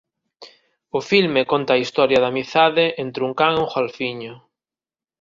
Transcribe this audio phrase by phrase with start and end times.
[0.97, 4.33] O filme conta a historia de amizade entre un can e un golfiño.